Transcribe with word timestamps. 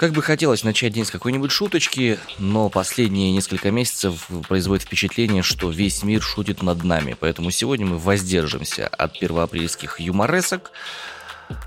Как 0.00 0.12
бы 0.12 0.22
хотелось 0.22 0.64
начать 0.64 0.94
день 0.94 1.04
с 1.04 1.10
какой-нибудь 1.10 1.50
шуточки, 1.50 2.18
но 2.38 2.70
последние 2.70 3.32
несколько 3.32 3.70
месяцев 3.70 4.28
производит 4.48 4.86
впечатление, 4.86 5.42
что 5.42 5.68
весь 5.68 6.02
мир 6.02 6.22
шутит 6.22 6.62
над 6.62 6.84
нами. 6.84 7.14
Поэтому 7.20 7.50
сегодня 7.50 7.84
мы 7.84 7.98
воздержимся 7.98 8.88
от 8.88 9.18
первоапрельских 9.18 10.00
юморесок 10.00 10.70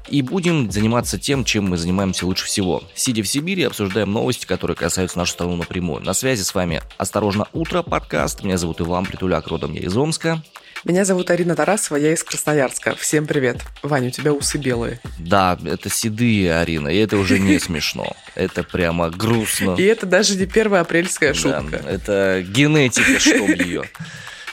и 0.08 0.24
будем 0.24 0.72
заниматься 0.72 1.20
тем, 1.20 1.46
чем 1.46 1.66
мы 1.66 1.78
занимаемся 1.78 2.26
лучше 2.26 2.48
всего. 2.48 2.84
Сидя 2.96 3.22
в 3.22 3.28
Сибири, 3.28 3.66
обсуждаем 3.66 4.12
новости, 4.12 4.48
которые 4.48 4.76
касаются 4.76 5.20
нашу 5.20 5.34
страну 5.34 5.56
напрямую. 5.56 6.02
На 6.02 6.16
связи 6.16 6.42
с 6.42 6.56
вами 6.56 6.82
«Осторожно, 6.98 7.48
утро» 7.54 7.84
подкаст. 7.84 8.44
Меня 8.44 8.58
зовут 8.58 8.82
Иван 8.82 9.06
Притуляк, 9.06 9.46
родом 9.46 9.74
я 9.74 9.82
из 9.82 9.96
Омска. 9.96 10.42
Меня 10.86 11.06
зовут 11.06 11.32
Арина 11.32 11.56
Тарасова, 11.56 11.96
я 11.96 12.12
из 12.12 12.24
Красноярска. 12.24 12.98
Всем 12.98 13.26
привет. 13.26 13.62
Ваня, 13.84 14.10
у 14.10 14.12
тебя 14.12 14.34
усы 14.34 14.58
белые. 14.58 15.00
Да, 15.18 15.58
это 15.64 15.90
седые, 15.90 16.60
Арина, 16.60 16.90
и 16.90 16.98
это 16.98 17.16
уже 17.16 17.40
не 17.40 17.58
смешно. 17.58 18.14
Это 18.36 18.64
прямо 18.64 19.10
грустно. 19.10 19.76
И 19.78 19.84
это 19.84 20.06
даже 20.06 20.36
не 20.36 20.46
первая 20.46 20.82
апрельская 20.82 21.34
шутка. 21.34 21.78
Это 21.78 22.44
генетика, 22.46 23.18
чтоб 23.18 23.48
ее. 23.50 23.84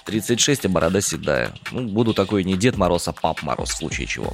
36, 0.04 0.66
а 0.66 0.68
борода 0.68 1.00
седая. 1.00 1.52
Ну, 1.72 1.88
буду 1.88 2.14
такой 2.14 2.44
не 2.44 2.56
Дед 2.56 2.76
Мороз, 2.76 3.08
а 3.08 3.12
Пап 3.12 3.42
Мороз 3.42 3.70
в 3.70 3.76
случае 3.76 4.06
чего. 4.06 4.32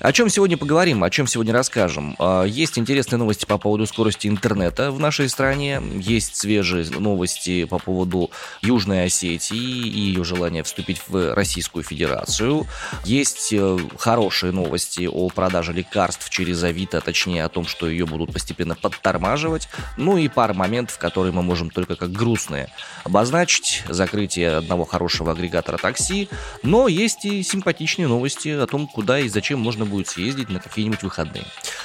О 0.00 0.12
чем 0.12 0.28
сегодня 0.28 0.56
поговорим, 0.56 1.02
о 1.02 1.10
чем 1.10 1.26
сегодня 1.26 1.52
расскажем? 1.52 2.14
А, 2.18 2.44
есть 2.44 2.78
интересные 2.78 3.18
новости 3.18 3.46
по 3.46 3.58
поводу 3.58 3.86
скорости 3.86 4.28
интернета 4.28 4.90
в 4.90 5.00
нашей 5.00 5.28
стране, 5.28 5.82
есть 5.96 6.36
свежие 6.36 6.86
новости 6.90 7.64
по 7.64 7.78
поводу 7.78 8.30
Южной 8.62 9.06
Осетии 9.06 9.56
и 9.56 9.98
ее 9.98 10.24
желания 10.24 10.62
вступить 10.62 11.00
в 11.08 11.34
Российскую 11.34 11.82
Федерацию. 11.82 12.66
Есть 13.04 13.52
э, 13.52 13.78
хорошие 13.98 14.52
новости 14.52 15.08
о 15.10 15.28
продаже 15.30 15.72
лекарств 15.72 16.30
через 16.30 16.62
Авито, 16.62 17.00
точнее 17.00 17.44
о 17.44 17.48
том, 17.48 17.66
что 17.66 17.88
ее 17.88 18.06
будут 18.06 18.32
постепенно 18.32 18.74
подтормаживать. 18.74 19.68
Ну 19.96 20.16
и 20.16 20.28
пара 20.28 20.54
моментов, 20.54 20.98
которые 20.98 21.32
мы 21.32 21.42
можем 21.42 21.70
только 21.70 21.96
как 21.96 22.12
грустные 22.12 22.70
обозначить. 23.04 23.82
Закрытие 23.88 24.56
одного 24.56 24.84
хорошего 24.84 25.32
агрегатора 25.32 25.78
такси, 25.78 26.28
но 26.62 26.88
есть 26.88 27.24
и 27.24 27.42
симпатичные 27.42 28.08
новости 28.08 28.48
о 28.48 28.66
том, 28.66 28.86
куда 28.86 29.18
и 29.18 29.28
зачем 29.28 29.47
можно 29.56 29.84
будет 29.84 30.08
съездить 30.08 30.48
на 30.48 30.60
какие-нибудь 30.60 31.02
выходные. 31.02 31.44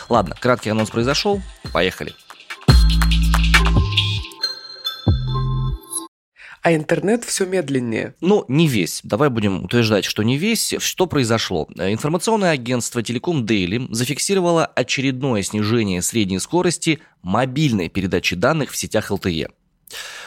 Ладно, 0.10 0.36
краткий 0.40 0.70
анонс 0.70 0.90
произошел, 0.90 1.42
поехали. 1.72 2.14
а 6.64 6.74
интернет 6.74 7.26
все 7.26 7.46
медленнее. 7.46 8.16
Ну, 8.22 8.46
не 8.48 8.68
весь. 8.68 9.02
Давай 9.04 9.30
будем 9.30 9.66
утверждать, 9.66 10.06
что 10.06 10.24
не 10.24 10.38
весь. 10.38 10.74
Что 10.80 11.08
произошло? 11.08 11.68
Информационное 11.76 12.52
агентство 12.52 13.04
Телеком 13.04 13.46
Дейли 13.46 13.86
зафиксировало 13.92 14.66
очередное 14.66 15.44
снижение 15.44 16.02
средней 16.02 16.40
скорости 16.40 17.00
мобильной 17.22 17.90
передачи 17.90 18.38
данных 18.38 18.72
в 18.72 18.78
сетях 18.78 19.12
LTE. 19.12 19.50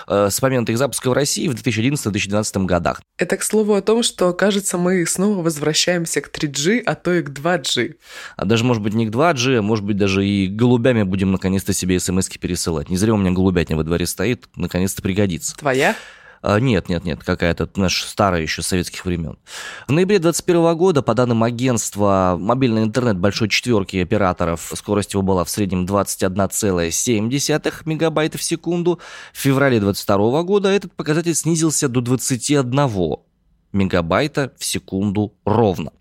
Э, 0.07 0.29
с 0.31 0.41
момента 0.43 0.73
их 0.73 0.79
запуска 0.79 1.11
в 1.11 1.13
России 1.13 1.49
в 1.49 1.55
2011-2012 1.55 2.65
годах. 2.67 3.03
Это 3.19 3.37
к 3.37 3.43
слову 3.43 3.75
о 3.75 3.83
том, 3.83 4.03
что, 4.03 4.33
кажется, 4.33 4.79
мы 4.79 5.05
снова 5.07 5.43
возвращаемся 5.43 6.21
к 6.21 6.31
3G, 6.31 6.81
а 6.81 6.95
то 6.95 7.13
и 7.15 7.23
к 7.23 7.31
2G. 7.31 7.95
А 8.37 8.45
даже, 8.45 8.65
может 8.65 8.83
быть, 8.83 8.95
не 8.95 9.07
к 9.07 9.11
2G, 9.11 9.59
а 9.59 9.63
может 9.63 9.85
быть, 9.85 9.97
даже 9.97 10.27
и 10.27 10.47
голубями 10.47 11.03
будем 11.03 11.33
наконец-то 11.33 11.73
себе 11.73 11.99
смс 11.99 12.29
пересылать. 12.29 12.91
Не 12.91 12.97
зря 12.97 13.15
у 13.15 13.17
меня 13.17 13.31
голубятня 13.31 13.77
во 13.77 13.85
дворе 13.85 14.07
стоит, 14.07 14.47
наконец-то 14.57 15.03
пригодится. 15.03 15.57
Твоя? 15.57 15.97
А, 16.43 16.59
нет, 16.59 16.89
нет, 16.89 17.05
нет, 17.05 17.23
какая-то 17.23 17.69
наш 17.77 18.05
старая 18.05 18.43
еще 18.43 18.63
советских 18.63 19.05
времен. 19.05 19.39
В 19.87 19.93
ноябре 19.93 20.19
2021 20.19 20.77
года, 20.77 21.03
по 21.03 21.15
данным 21.15 21.43
агентства, 21.43 22.37
мобильный 22.39 22.85
интернет 22.85 23.19
большой 23.19 23.49
четверки 23.49 23.97
операторов, 23.97 24.73
скорость 24.75 25.15
его 25.15 25.23
была 25.23 25.45
в 25.45 25.51
среднем 25.51 25.85
21,7 25.87 27.83
мегабайта 27.85 28.39
в 28.39 28.43
секунду. 28.43 29.01
В 29.33 29.39
феврале 29.39 29.81
2022 29.81 30.43
года 30.43 30.69
этот 30.69 30.93
показатель 30.93 31.35
снизился 31.35 31.89
до 31.89 32.01
21 32.01 33.17
мегабайта 33.73 34.53
в 34.59 34.65
секунду 34.65 35.35
ровно. 35.45 35.93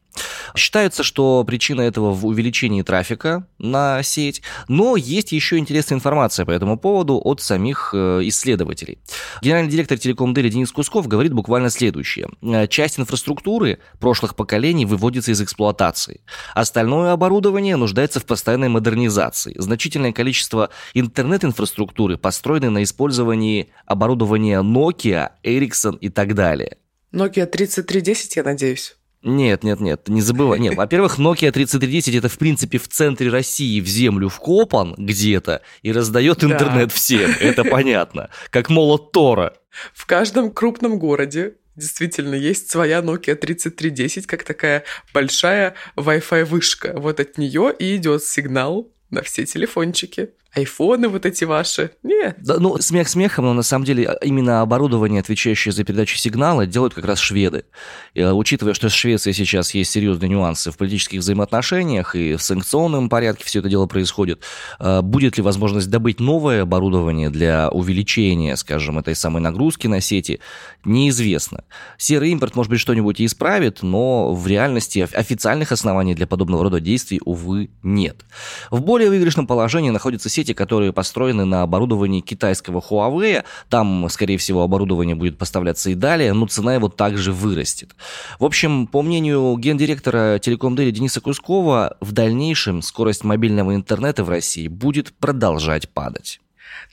Считается, 0.56 1.04
что 1.04 1.44
причина 1.44 1.82
этого 1.82 2.12
в 2.12 2.26
увеличении 2.26 2.82
трафика 2.82 3.48
на 3.58 4.04
сеть, 4.04 4.42
но 4.68 4.96
есть 4.96 5.32
еще 5.32 5.58
интересная 5.58 5.98
информация 5.98 6.46
по 6.46 6.52
этому 6.52 6.78
поводу 6.78 7.20
от 7.24 7.42
самих 7.42 7.92
э, 7.94 8.22
исследователей. 8.24 9.00
Генеральный 9.42 9.72
директор 9.72 9.98
Телеком 9.98 10.34
Дели 10.34 10.50
Денис 10.50 10.72
Кусков 10.72 11.08
говорит 11.08 11.34
буквально 11.34 11.70
следующее. 11.70 12.28
Э, 12.42 12.68
часть 12.68 13.00
инфраструктуры 13.00 13.80
прошлых 14.00 14.36
поколений 14.36 14.86
выводится 14.86 15.32
из 15.32 15.42
эксплуатации. 15.42 16.22
Остальное 16.54 17.12
оборудование 17.12 17.76
нуждается 17.76 18.20
в 18.20 18.26
постоянной 18.26 18.70
модернизации. 18.70 19.56
Значительное 19.58 20.12
количество 20.12 20.70
интернет-инфраструктуры 20.94 22.18
построено 22.18 22.70
на 22.70 22.84
использовании 22.84 23.70
оборудования 23.86 24.62
Nokia, 24.62 25.32
Ericsson 25.44 25.98
и 26.00 26.10
так 26.10 26.34
далее. 26.36 26.78
Nokia 27.12 27.46
3310, 27.46 28.36
я 28.36 28.44
надеюсь. 28.44 28.98
Нет, 29.26 29.64
нет, 29.64 29.80
нет, 29.80 30.08
не 30.08 30.22
забывай. 30.22 30.60
Нет, 30.60 30.76
во-первых, 30.76 31.18
Nokia 31.18 31.52
3310 31.52 32.14
это 32.14 32.30
в 32.30 32.38
принципе 32.38 32.78
в 32.78 32.88
центре 32.88 33.32
России 33.32 33.82
в 33.82 33.88
землю 33.88 34.30
вкопан 34.30 34.94
где-то 34.98 35.64
и 35.82 35.92
раздает 35.92 36.44
интернет 36.44 36.90
да. 36.90 36.94
всем. 36.94 37.32
Это 37.42 37.64
понятно. 37.64 38.30
Как 38.52 38.70
молот 38.70 39.12
Тора. 39.12 39.58
В 39.96 40.06
каждом 40.06 40.52
крупном 40.52 41.00
городе 41.00 41.56
действительно 41.76 42.36
есть 42.36 42.70
своя 42.70 43.00
Nokia 43.00 43.34
3310, 43.34 44.28
как 44.28 44.44
такая 44.44 44.84
большая 45.12 45.74
Wi-Fi 45.98 46.46
вышка. 46.46 46.94
Вот 46.96 47.20
от 47.20 47.40
нее 47.40 47.74
и 47.78 47.96
идет 47.96 48.24
сигнал 48.24 48.92
на 49.10 49.24
все 49.24 49.44
телефончики 49.46 50.30
айфоны 50.56 51.10
вот 51.10 51.26
эти 51.26 51.44
ваши. 51.44 51.92
Нет. 52.02 52.38
Да, 52.42 52.58
ну, 52.60 52.78
смех 52.80 53.10
смехом, 53.10 53.46
но 53.46 53.54
на 53.54 53.64
самом 53.64 53.86
деле 53.86 54.08
а, 54.08 54.14
именно 54.24 54.62
оборудование, 54.62 55.20
отвечающее 55.20 55.72
за 55.72 55.84
передачу 55.84 56.18
сигнала, 56.18 56.66
делают 56.66 56.94
как 56.94 57.06
раз 57.06 57.20
шведы. 57.20 57.66
И, 58.14 58.22
а, 58.22 58.34
учитывая, 58.34 58.74
что 58.74 58.90
в 58.90 58.94
Швеции 58.94 59.34
сейчас 59.34 59.74
есть 59.74 59.92
серьезные 59.92 60.30
нюансы 60.30 60.72
в 60.72 60.78
политических 60.78 61.20
взаимоотношениях 61.20 62.16
и 62.16 62.36
в 62.36 62.42
санкционном 62.42 63.10
порядке 63.10 63.44
все 63.46 63.60
это 63.60 63.70
дело 63.70 63.86
происходит, 63.86 64.42
а, 64.80 65.02
будет 65.02 65.38
ли 65.38 65.44
возможность 65.44 65.90
добыть 65.90 66.20
новое 66.20 66.62
оборудование 66.62 67.30
для 67.30 67.70
увеличения, 67.70 68.56
скажем, 68.56 68.98
этой 68.98 69.16
самой 69.16 69.42
нагрузки 69.42 69.88
на 69.88 70.00
сети, 70.00 70.40
неизвестно. 70.86 71.66
Серый 71.98 72.32
импорт, 72.32 72.56
может 72.56 72.70
быть, 72.70 72.80
что-нибудь 72.80 73.20
и 73.20 73.26
исправит, 73.26 73.84
но 73.84 74.34
в 74.34 74.48
реальности 74.48 75.08
официальных 75.12 75.74
оснований 75.74 76.16
для 76.16 76.28
подобного 76.28 76.64
рода 76.64 76.80
действий, 76.80 77.20
увы, 77.26 77.70
нет. 77.84 78.24
В 78.72 78.82
более 78.82 79.10
выигрышном 79.10 79.48
положении 79.48 79.90
находится 79.90 80.30
сеть 80.30 80.45
сети, 80.46 80.54
которые 80.54 80.94
построены 80.94 81.46
на 81.46 81.64
оборудовании 81.64 82.22
китайского 82.22 82.82
Huawei. 82.82 83.44
Там, 83.70 84.08
скорее 84.10 84.38
всего, 84.38 84.62
оборудование 84.62 85.16
будет 85.16 85.38
поставляться 85.38 85.90
и 85.90 85.96
далее, 85.96 86.34
но 86.34 86.46
цена 86.48 86.76
его 86.76 86.90
также 86.90 87.32
вырастет. 87.32 87.96
В 88.40 88.46
общем, 88.46 88.88
по 88.88 89.02
мнению 89.02 89.56
гендиректора 89.58 90.40
Телеком 90.40 90.76
Дели 90.76 90.92
Дениса 90.92 91.22
Кускова, 91.22 91.98
в 92.02 92.12
дальнейшем 92.12 92.82
скорость 92.82 93.24
мобильного 93.24 93.76
интернета 93.76 94.24
в 94.24 94.30
России 94.30 94.68
будет 94.68 95.14
продолжать 95.14 95.90
падать. 95.90 96.40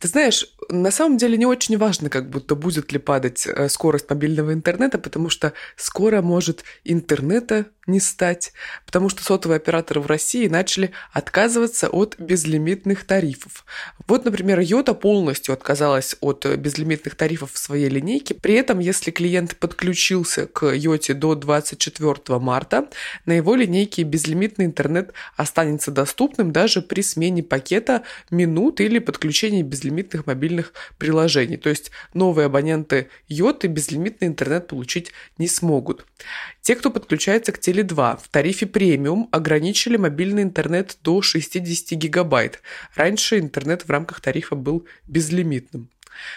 Ты 0.01 0.09
знаешь, 0.09 0.47
на 0.69 0.91
самом 0.91 1.17
деле 1.17 1.37
не 1.37 1.47
очень 1.47 1.79
важно, 1.79 2.09
как 2.09 2.31
будто 2.31 2.55
будет 2.55 2.93
ли 2.93 2.99
падать 2.99 3.47
э, 3.47 3.69
скорость 3.69 4.11
мобильного 4.11 4.53
интернета, 4.53 4.99
потому 4.99 5.29
что 5.31 5.53
скоро 5.77 6.23
может 6.23 6.65
интернета 6.85 7.67
не 7.87 8.01
стать, 8.01 8.53
потому 8.87 9.09
что 9.09 9.25
сотовые 9.25 9.57
операторы 9.57 10.01
в 10.01 10.07
России 10.07 10.47
начали 10.47 10.93
отказываться 11.13 11.89
от 11.89 12.19
безлимитных 12.19 13.05
тарифов. 13.05 13.65
Вот, 14.07 14.25
например, 14.25 14.61
Йота 14.61 14.95
полностью 14.95 15.53
отказалась 15.53 16.17
от 16.21 16.47
безлимитных 16.47 17.15
тарифов 17.17 17.53
в 17.53 17.59
своей 17.59 17.89
линейке. 17.89 18.35
При 18.35 18.55
этом, 18.55 18.79
если 18.79 19.11
клиент 19.11 19.57
подключился 19.57 20.47
к 20.47 20.67
Йоте 20.67 21.15
до 21.15 21.35
24 21.35 22.39
марта, 22.39 22.89
на 23.27 23.33
его 23.33 23.55
линейке 23.55 24.03
безлимитный 24.03 24.67
интернет 24.67 25.13
останется 25.37 25.91
доступным 25.91 26.53
даже 26.53 26.83
при 26.83 27.03
смене 27.03 27.43
пакета 27.43 28.03
минут 28.31 28.81
или 28.81 28.99
подключении 28.99 29.63
безлимитных 29.63 30.27
мобильных 30.27 30.73
приложений. 30.99 31.57
То 31.57 31.71
есть 31.71 31.91
новые 32.15 32.47
абоненты 32.47 33.09
Йоты 33.29 33.67
безлимитный 33.67 34.29
интернет 34.29 34.69
получить 34.69 35.13
не 35.39 35.49
смогут. 35.49 36.07
Те, 36.61 36.77
кто 36.77 36.91
подключается 36.91 37.51
к 37.51 37.59
Теле2 37.73 38.19
в 38.23 38.29
тарифе 38.29 38.67
премиум, 38.67 39.29
ограничили 39.33 39.97
мобильный 39.97 40.43
интернет 40.43 40.99
до 41.03 41.23
60 41.23 41.99
гигабайт. 41.99 42.61
Раньше 42.95 43.39
интернет 43.39 43.83
в 43.83 43.91
рамках 43.91 44.21
тарифа 44.21 44.55
был 44.57 44.87
безлимитным. 45.09 45.89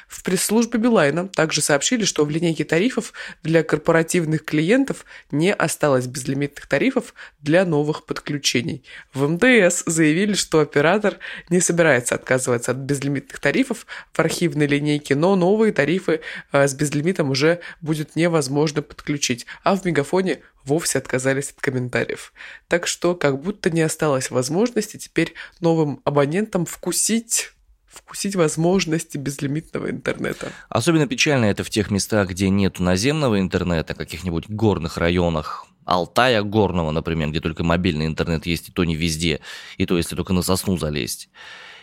В 0.07 0.23
пресс-службе 0.23 0.79
Билайна 0.79 1.27
также 1.27 1.61
сообщили, 1.61 2.05
что 2.05 2.25
в 2.25 2.29
линейке 2.29 2.63
тарифов 2.63 3.13
для 3.43 3.63
корпоративных 3.63 4.43
клиентов 4.43 5.05
не 5.31 5.53
осталось 5.53 6.07
безлимитных 6.07 6.67
тарифов 6.67 7.13
для 7.39 7.65
новых 7.65 8.05
подключений. 8.05 8.83
В 9.13 9.27
МТС 9.27 9.83
заявили, 9.85 10.33
что 10.33 10.59
оператор 10.59 11.17
не 11.49 11.59
собирается 11.59 12.15
отказываться 12.15 12.71
от 12.71 12.77
безлимитных 12.77 13.39
тарифов 13.39 13.85
в 14.13 14.19
архивной 14.19 14.67
линейке, 14.67 15.15
но 15.15 15.35
новые 15.35 15.73
тарифы 15.73 16.21
э, 16.51 16.67
с 16.67 16.73
безлимитом 16.73 17.29
уже 17.29 17.59
будет 17.81 18.15
невозможно 18.15 18.81
подключить, 18.81 19.45
а 19.63 19.75
в 19.75 19.85
Мегафоне 19.85 20.39
вовсе 20.65 20.97
отказались 20.97 21.51
от 21.51 21.61
комментариев. 21.61 22.33
Так 22.67 22.87
что 22.87 23.15
как 23.15 23.41
будто 23.41 23.69
не 23.69 23.81
осталось 23.81 24.31
возможности 24.31 24.97
теперь 24.97 25.33
новым 25.59 26.01
абонентам 26.03 26.65
вкусить 26.65 27.51
вкусить 27.95 28.35
возможности 28.35 29.17
безлимитного 29.17 29.89
интернета. 29.89 30.51
Особенно 30.69 31.07
печально 31.07 31.45
это 31.45 31.63
в 31.63 31.69
тех 31.69 31.91
местах, 31.91 32.29
где 32.29 32.49
нет 32.49 32.79
наземного 32.79 33.39
интернета, 33.39 33.93
каких-нибудь 33.93 34.49
горных 34.49 34.97
районах, 34.97 35.67
Алтая 35.85 36.41
горного, 36.41 36.89
например, 36.89 37.29
где 37.29 37.39
только 37.39 37.63
мобильный 37.63 38.07
интернет 38.07 38.47
есть, 38.47 38.69
и 38.69 38.71
то 38.71 38.83
не 38.83 38.95
везде, 38.95 39.41
и 39.77 39.85
то 39.85 39.97
если 39.97 40.15
только 40.15 40.33
на 40.33 40.41
сосну 40.41 40.77
залезть. 40.77 41.29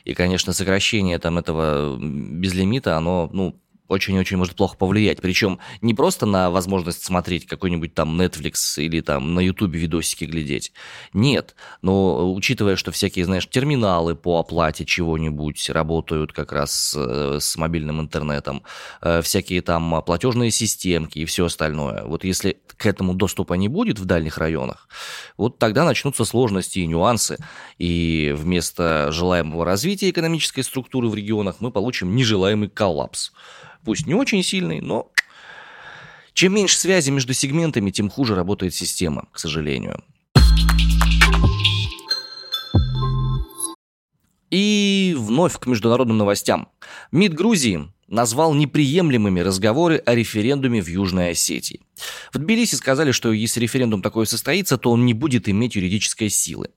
И, 0.05 0.13
конечно, 0.15 0.53
сокращение 0.53 1.21
там 1.21 1.39
этого 1.39 1.97
безлимита, 1.97 2.97
оно, 2.97 3.31
ну, 3.33 3.57
очень-очень 3.93 4.37
может 4.37 4.57
плохо 4.57 4.77
повлиять. 4.77 5.21
Причем 5.21 5.59
не 5.81 5.95
просто 5.95 6.27
на 6.27 6.51
возможность 6.51 7.05
смотреть 7.05 7.47
какой-нибудь 7.47 7.95
там 7.95 8.21
Netflix 8.21 8.83
или 8.83 9.01
там 9.01 9.35
на 9.35 9.41
YouTube 9.41 9.75
видосики 9.75 10.25
глядеть. 10.25 10.73
Нет. 11.13 11.55
Но 11.83 12.33
учитывая, 12.35 12.77
что 12.77 12.91
всякие, 12.91 13.25
знаешь, 13.25 13.49
терминалы 13.49 14.17
по 14.17 14.39
оплате 14.39 14.85
чего-нибудь 14.85 15.71
работают 15.71 16.33
как 16.33 16.53
раз 16.53 16.95
э, 16.97 17.39
с 17.41 17.57
мобильным 17.57 18.01
интернетом, 18.01 18.63
э, 19.03 19.21
всякие 19.23 19.61
там 19.63 20.03
платежные 20.05 20.51
системки 20.51 21.19
и 21.19 21.25
все 21.25 21.45
остальное. 21.45 22.05
Вот 22.05 22.25
если 22.25 22.59
к 22.77 22.87
этому 22.87 23.15
доступа 23.15 23.55
не 23.55 23.69
будет 23.69 23.99
в 23.99 24.07
дальних 24.07 24.39
районах, 24.39 24.89
вот 25.37 25.59
тогда 25.59 25.85
начнутся 25.85 26.25
сложности 26.25 26.79
и 26.79 26.87
нюансы. 26.87 27.37
И 27.79 28.35
вместо 28.37 29.13
желаемого 29.13 29.65
развития 29.65 30.11
экономической 30.11 30.63
структуры 30.63 31.09
в 31.09 31.15
регионах 31.15 31.57
мы 31.61 31.71
получим 31.71 32.17
нежелаемый 32.17 32.69
коллапс 32.69 33.33
пусть 33.85 34.07
не 34.07 34.15
очень 34.15 34.43
сильный, 34.43 34.81
но 34.81 35.11
чем 36.33 36.55
меньше 36.55 36.79
связи 36.79 37.11
между 37.11 37.35
сегментами, 37.35 37.91
тем 37.91 38.09
хуже 38.09 38.35
работает 38.35 38.75
система, 38.75 39.29
к 39.33 39.39
сожалению. 39.39 40.03
И 44.51 45.15
вновь 45.19 45.59
к 45.59 45.67
международным 45.67 46.19
новостям. 46.19 46.69
МИД 47.11 47.35
Грузии 47.35 47.89
назвал 48.13 48.53
неприемлемыми 48.53 49.41
разговоры 49.41 49.97
о 49.97 50.15
референдуме 50.15 50.83
в 50.83 50.87
Южной 50.87 51.31
Осетии. 51.31 51.81
В 52.31 52.39
Тбилиси 52.39 52.75
сказали, 52.75 53.11
что 53.11 53.33
если 53.33 53.61
референдум 53.61 54.03
такой 54.03 54.27
состоится, 54.27 54.77
то 54.77 54.91
он 54.91 55.07
не 55.07 55.15
будет 55.15 55.49
иметь 55.49 55.77
юридической 55.77 56.29
силы. 56.29 56.69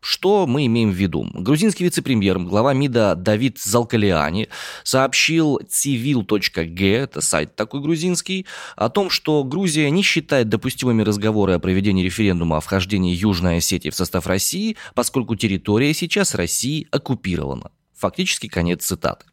Что 0.00 0.46
мы 0.46 0.66
имеем 0.66 0.90
в 0.90 0.94
виду? 0.94 1.26
Грузинский 1.32 1.84
вице-премьер, 1.84 2.38
глава 2.38 2.74
МИДа 2.74 3.14
Давид 3.14 3.58
Залкалиани 3.58 4.48
сообщил 4.82 5.58
civil.g, 5.60 6.86
это 6.86 7.20
сайт 7.22 7.56
такой 7.56 7.80
грузинский, 7.80 8.44
о 8.76 8.90
том, 8.90 9.08
что 9.08 9.42
Грузия 9.42 9.88
не 9.90 10.02
считает 10.02 10.50
допустимыми 10.50 11.02
разговоры 11.02 11.54
о 11.54 11.58
проведении 11.58 12.04
референдума 12.04 12.58
о 12.58 12.60
вхождении 12.60 13.14
Южной 13.14 13.56
Осетии 13.56 13.88
в 13.88 13.94
состав 13.94 14.26
России, 14.26 14.76
поскольку 14.94 15.34
территория 15.34 15.94
сейчас 15.94 16.34
России 16.34 16.86
оккупирована. 16.90 17.70
Фактически 17.96 18.48
конец 18.48 18.84
цитаты. 18.84 19.24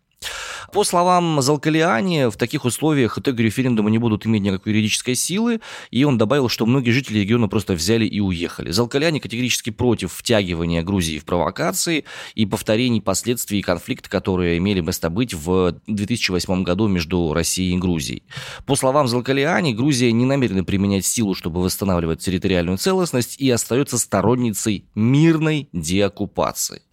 По 0.71 0.85
словам 0.85 1.41
Залкалиани, 1.41 2.29
в 2.29 2.37
таких 2.37 2.63
условиях 2.63 3.17
итоги 3.17 3.41
референдума 3.41 3.89
не 3.89 3.97
будут 3.97 4.25
иметь 4.25 4.41
никакой 4.41 4.71
юридической 4.71 5.15
силы, 5.15 5.59
и 5.89 6.05
он 6.05 6.17
добавил, 6.17 6.47
что 6.47 6.65
многие 6.65 6.91
жители 6.91 7.19
региона 7.19 7.49
просто 7.49 7.73
взяли 7.73 8.05
и 8.05 8.21
уехали. 8.21 8.71
Залкалиани 8.71 9.19
категорически 9.19 9.69
против 9.69 10.13
втягивания 10.13 10.81
Грузии 10.81 11.19
в 11.19 11.25
провокации 11.25 12.05
и 12.35 12.45
повторений 12.45 13.01
последствий 13.01 13.61
конфликта, 13.61 14.09
которые 14.09 14.59
имели 14.59 14.79
место 14.79 15.09
быть 15.09 15.33
в 15.33 15.75
2008 15.87 16.63
году 16.63 16.87
между 16.87 17.33
Россией 17.33 17.75
и 17.75 17.77
Грузией. 17.77 18.23
По 18.65 18.77
словам 18.77 19.09
Залкалиани, 19.09 19.73
Грузия 19.73 20.13
не 20.13 20.23
намерена 20.23 20.63
применять 20.63 21.05
силу, 21.05 21.35
чтобы 21.35 21.61
восстанавливать 21.61 22.23
территориальную 22.23 22.77
целостность 22.77 23.35
и 23.41 23.49
остается 23.49 23.97
сторонницей 23.97 24.85
мирной 24.95 25.67
деоккупации. 25.73 26.83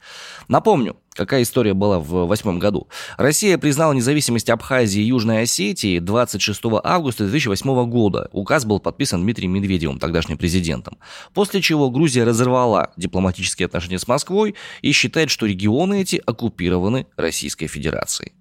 Напомню, 0.48 0.96
какая 1.12 1.42
история 1.42 1.74
была 1.74 1.98
в 1.98 2.26
восьмом 2.26 2.58
году. 2.58 2.88
Россия 3.16 3.58
признала 3.58 3.92
независимость 3.92 4.48
Абхазии 4.50 5.02
и 5.02 5.06
Южной 5.06 5.42
Осетии 5.42 5.98
26 5.98 6.60
августа 6.82 7.24
2008 7.24 7.90
года. 7.90 8.28
Указ 8.32 8.64
был 8.64 8.80
подписан 8.80 9.22
Дмитрием 9.22 9.52
Медведевым, 9.52 9.98
тогдашним 9.98 10.38
президентом. 10.38 10.98
После 11.34 11.60
чего 11.60 11.90
Грузия 11.90 12.24
разорвала 12.24 12.92
дипломатические 12.96 13.66
отношения 13.66 13.98
с 13.98 14.08
Москвой 14.08 14.54
и 14.80 14.92
считает, 14.92 15.30
что 15.30 15.46
регионы 15.46 16.02
эти 16.02 16.22
оккупированы 16.24 17.06
Российской 17.16 17.66
Федерацией. 17.66 18.32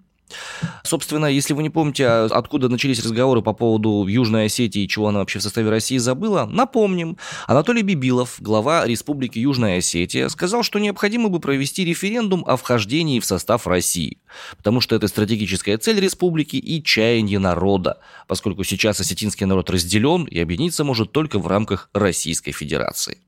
Собственно, 0.82 1.26
если 1.26 1.54
вы 1.54 1.62
не 1.62 1.70
помните, 1.70 2.06
а 2.06 2.28
откуда 2.30 2.68
начались 2.68 3.02
разговоры 3.04 3.42
по 3.42 3.52
поводу 3.52 4.06
Южной 4.06 4.46
Осетии 4.46 4.82
и 4.82 4.88
чего 4.88 5.08
она 5.08 5.20
вообще 5.20 5.38
в 5.38 5.42
составе 5.42 5.70
России 5.70 5.98
забыла, 5.98 6.46
напомним. 6.46 7.16
Анатолий 7.46 7.82
Бибилов, 7.82 8.36
глава 8.40 8.86
Республики 8.86 9.38
Южная 9.38 9.78
Осетия, 9.78 10.28
сказал, 10.28 10.62
что 10.62 10.78
необходимо 10.78 11.28
бы 11.28 11.40
провести 11.40 11.84
референдум 11.84 12.44
о 12.46 12.56
вхождении 12.56 13.20
в 13.20 13.24
состав 13.24 13.66
России, 13.66 14.18
потому 14.56 14.80
что 14.80 14.96
это 14.96 15.08
стратегическая 15.08 15.78
цель 15.78 16.00
республики 16.00 16.56
и 16.56 16.82
чаяние 16.82 17.38
народа, 17.38 17.98
поскольку 18.26 18.64
сейчас 18.64 19.00
осетинский 19.00 19.46
народ 19.46 19.70
разделен 19.70 20.24
и 20.24 20.38
объединиться 20.38 20.84
может 20.84 21.12
только 21.12 21.38
в 21.38 21.46
рамках 21.46 21.90
Российской 21.92 22.52
Федерации. 22.52 23.18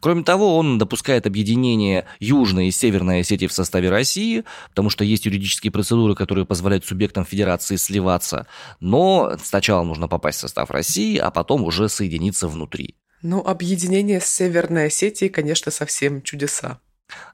Кроме 0.00 0.22
того, 0.22 0.56
он 0.56 0.78
допускает 0.78 1.26
объединение 1.26 2.06
Южной 2.20 2.68
и 2.68 2.70
Северной 2.70 3.20
Осетии 3.20 3.46
в 3.46 3.52
составе 3.52 3.90
России, 3.90 4.44
потому 4.70 4.90
что 4.90 5.04
есть 5.04 5.26
юридические 5.26 5.70
процедуры, 5.70 6.14
которые 6.14 6.46
позволяют 6.46 6.84
субъектам 6.84 7.24
федерации 7.24 7.76
сливаться. 7.76 8.46
Но 8.80 9.36
сначала 9.42 9.82
нужно 9.84 10.08
попасть 10.08 10.38
в 10.38 10.40
состав 10.42 10.70
России, 10.70 11.16
а 11.16 11.30
потом 11.30 11.64
уже 11.64 11.88
соединиться 11.88 12.48
внутри. 12.48 12.96
Ну, 13.22 13.40
объединение 13.40 14.20
с 14.20 14.26
Северной 14.26 14.86
Осетией, 14.86 15.30
конечно, 15.30 15.72
совсем 15.72 16.22
чудеса. 16.22 16.80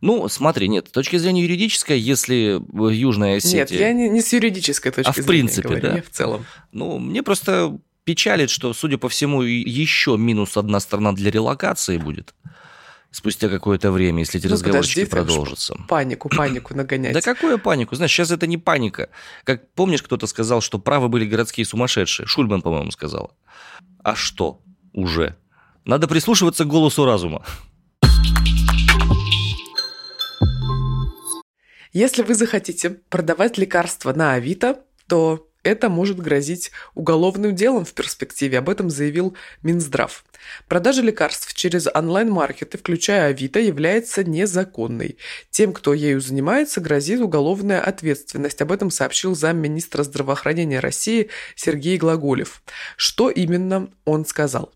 Ну, 0.01 0.29
смотри, 0.29 0.69
нет, 0.69 0.89
с 0.89 0.91
точки 0.91 1.17
зрения 1.17 1.43
юридической, 1.43 1.99
если 1.99 2.61
Южная 2.93 3.39
Осетия... 3.39 3.61
Нет, 3.61 3.71
я 3.71 3.93
не, 3.93 4.09
не 4.09 4.21
с 4.21 4.33
юридической 4.33 4.93
точки 4.93 5.09
а 5.09 5.13
зрения 5.13 5.25
в 5.25 5.27
принципе, 5.27 5.69
говорю, 5.69 5.83
да? 5.83 5.95
не 5.95 6.01
в 6.03 6.11
целом. 6.11 6.47
Ну, 6.73 6.99
мне 6.99 7.23
просто 7.23 7.79
печалит, 8.05 8.51
что, 8.51 8.73
судя 8.73 8.99
по 8.99 9.09
всему, 9.09 9.43
еще 9.43 10.17
минус 10.17 10.57
одна 10.57 10.81
страна 10.81 11.13
для 11.13 11.31
релокации 11.31 11.97
будет 11.97 12.35
спустя 13.13 13.49
какое-то 13.49 13.93
время, 13.93 14.21
если 14.21 14.41
эти 14.41 14.47
ну, 14.47 14.55
разговорчики 14.55 15.05
подожди, 15.05 15.11
продолжатся. 15.11 15.77
Панику, 15.87 16.29
панику 16.29 16.75
нагонять. 16.75 17.13
Да 17.13 17.21
какую 17.21 17.59
панику? 17.59 17.95
Знаешь, 17.95 18.11
сейчас 18.11 18.31
это 18.31 18.47
не 18.47 18.59
паника. 18.59 19.11
Как 19.45 19.71
помнишь, 19.73 20.03
кто-то 20.03 20.27
сказал, 20.27 20.61
что 20.61 20.79
правы 20.79 21.09
были 21.09 21.27
городские 21.27 21.67
сумасшедшие? 21.67 22.27
Шульман, 22.27 22.63
по-моему, 22.63 22.91
сказал. 22.91 23.37
А 24.03 24.17
что? 24.17 24.63
Уже. 24.93 25.37
Надо 25.85 26.09
прислушиваться 26.09 26.65
к 26.65 26.69
голосу 26.69 27.05
разума. 27.05 27.45
Если 31.93 32.23
вы 32.23 32.35
захотите 32.35 32.89
продавать 33.11 33.59
лекарства 33.59 34.15
на 34.15 34.33
Авито, 34.33 34.81
то 35.07 35.47
это 35.63 35.89
может 35.89 36.19
грозить 36.19 36.71
уголовным 36.95 37.55
делом 37.55 37.85
в 37.85 37.93
перспективе, 37.95 38.59
об 38.59 38.69
этом 38.69 38.91
заявил 38.91 39.37
Минздрав. 39.63 40.25
Продажа 40.69 41.03
лекарств 41.03 41.55
через 41.55 41.87
онлайн-маркеты, 41.93 42.79
включая 42.79 43.29
Авито, 43.29 43.61
является 43.61 44.25
незаконной. 44.25 45.17
Тем, 45.51 45.73
кто 45.73 45.95
ею 45.95 46.21
занимается, 46.21 46.81
грозит 46.81 47.21
уголовная 47.21 47.81
ответственность. 47.81 48.61
Об 48.61 48.73
этом 48.73 48.91
сообщил 48.91 49.35
замминистра 49.35 50.03
здравоохранения 50.03 50.81
России 50.81 51.31
Сергей 51.55 51.97
Глаголев. 51.97 52.63
Что 52.97 53.31
именно 53.31 53.91
он 54.05 54.27
сказал? 54.27 54.73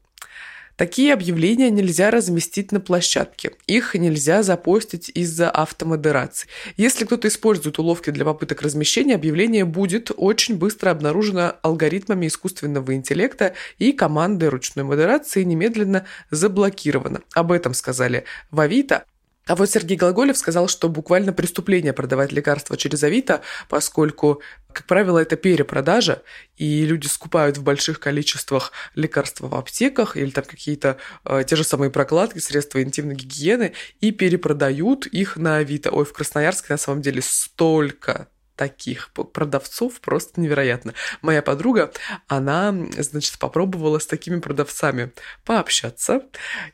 Такие 0.76 1.14
объявления 1.14 1.70
нельзя 1.70 2.10
разместить 2.10 2.70
на 2.70 2.80
площадке. 2.80 3.52
Их 3.66 3.94
нельзя 3.94 4.42
запостить 4.42 5.10
из-за 5.14 5.50
автомодерации. 5.50 6.48
Если 6.76 7.06
кто-то 7.06 7.28
использует 7.28 7.78
уловки 7.78 8.10
для 8.10 8.26
попыток 8.26 8.60
размещения, 8.60 9.14
объявление 9.14 9.64
будет 9.64 10.10
очень 10.14 10.56
быстро 10.56 10.90
обнаружено 10.90 11.54
алгоритмами 11.62 12.26
искусственного 12.26 12.94
интеллекта 12.94 13.54
и 13.78 13.92
командой 13.92 14.50
ручной 14.50 14.84
модерации 14.84 15.44
немедленно 15.44 16.04
заблокировано. 16.30 17.22
Об 17.32 17.52
этом 17.52 17.72
сказали 17.72 18.24
в 18.50 18.60
Авито, 18.60 19.04
а 19.46 19.54
вот 19.54 19.70
Сергей 19.70 19.96
Глаголев 19.96 20.36
сказал, 20.36 20.66
что 20.68 20.88
буквально 20.88 21.32
преступление 21.32 21.92
продавать 21.92 22.32
лекарства 22.32 22.76
через 22.76 23.02
Авито, 23.04 23.42
поскольку, 23.68 24.42
как 24.72 24.86
правило, 24.86 25.18
это 25.18 25.36
перепродажа, 25.36 26.22
и 26.56 26.84
люди 26.84 27.06
скупают 27.06 27.56
в 27.56 27.62
больших 27.62 28.00
количествах 28.00 28.72
лекарства 28.96 29.46
в 29.46 29.54
аптеках 29.54 30.16
или 30.16 30.30
там 30.30 30.44
какие-то 30.44 30.96
э, 31.24 31.44
те 31.46 31.54
же 31.54 31.62
самые 31.62 31.90
прокладки, 31.90 32.38
средства 32.38 32.82
интимной 32.82 33.14
гигиены, 33.14 33.72
и 34.00 34.10
перепродают 34.10 35.06
их 35.06 35.36
на 35.36 35.58
Авито. 35.58 35.90
Ой, 35.92 36.04
в 36.04 36.12
Красноярске 36.12 36.66
на 36.70 36.78
самом 36.78 37.02
деле 37.02 37.22
столько 37.22 38.28
таких 38.56 39.10
продавцов 39.12 40.00
просто 40.00 40.40
невероятно. 40.40 40.94
Моя 41.22 41.42
подруга, 41.42 41.92
она, 42.26 42.74
значит, 42.98 43.38
попробовала 43.38 43.98
с 43.98 44.06
такими 44.06 44.40
продавцами 44.40 45.12
пообщаться 45.44 46.22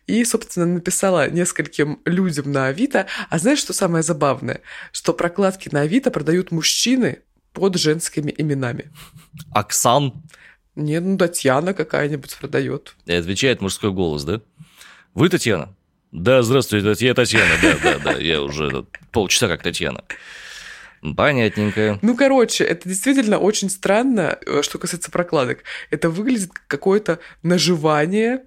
и, 0.06 0.24
собственно, 0.24 0.66
написала 0.66 1.28
нескольким 1.28 2.00
людям 2.04 2.52
на 2.52 2.68
Авито. 2.68 3.06
А 3.28 3.38
знаешь, 3.38 3.58
что 3.58 3.72
самое 3.72 4.02
забавное? 4.02 4.62
Что 4.92 5.12
прокладки 5.12 5.68
на 5.72 5.82
Авито 5.82 6.10
продают 6.10 6.52
мужчины 6.52 7.22
под 7.52 7.76
женскими 7.76 8.34
именами. 8.36 8.90
Оксан? 9.52 10.22
Нет, 10.74 11.02
ну 11.02 11.18
Татьяна 11.18 11.74
какая-нибудь 11.74 12.36
продает. 12.36 12.96
И 13.04 13.12
отвечает 13.12 13.60
мужской 13.60 13.92
голос, 13.92 14.24
да? 14.24 14.40
Вы 15.14 15.28
Татьяна? 15.28 15.74
Да, 16.12 16.42
здравствуйте, 16.42 17.06
я 17.06 17.14
Татьяна, 17.14 17.52
да, 17.62 17.78
да, 17.82 17.98
да, 17.98 18.12
я 18.12 18.42
уже 18.42 18.84
полчаса 19.10 19.48
как 19.48 19.62
Татьяна. 19.62 20.04
Понятненько. 21.16 21.98
Ну, 22.00 22.16
короче, 22.16 22.64
это 22.64 22.88
действительно 22.88 23.38
очень 23.38 23.68
странно, 23.70 24.38
э, 24.46 24.62
что 24.62 24.78
касается 24.78 25.10
прокладок. 25.10 25.64
Это 25.90 26.10
выглядит 26.10 26.52
как 26.52 26.66
какое-то 26.68 27.18
наживание 27.42 28.44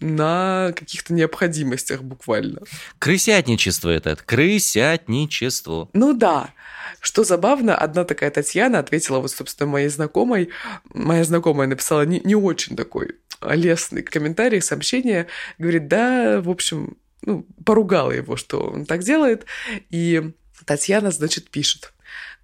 на 0.00 0.72
каких-то 0.76 1.14
необходимостях 1.14 2.02
буквально. 2.02 2.60
Крысятничество 2.98 3.88
это, 3.88 4.16
крысятничество. 4.16 5.88
Ну 5.94 6.12
да. 6.12 6.50
Что 7.00 7.24
забавно, 7.24 7.76
одна 7.76 8.04
такая 8.04 8.30
Татьяна 8.30 8.78
ответила 8.78 9.18
вот, 9.18 9.30
собственно, 9.30 9.70
моей 9.70 9.88
знакомой. 9.88 10.50
Моя 10.92 11.24
знакомая 11.24 11.68
написала 11.68 12.04
не, 12.04 12.20
не 12.20 12.34
очень 12.34 12.76
такой 12.76 13.16
лестный 13.40 14.02
комментарий, 14.02 14.60
сообщение. 14.60 15.26
Говорит, 15.58 15.88
да, 15.88 16.40
в 16.40 16.50
общем, 16.50 16.96
ну, 17.22 17.46
поругала 17.64 18.10
его, 18.10 18.36
что 18.36 18.60
он 18.60 18.86
так 18.86 19.02
делает. 19.02 19.46
И 19.90 20.32
Татьяна, 20.64 21.10
значит, 21.10 21.50
пишет. 21.50 21.93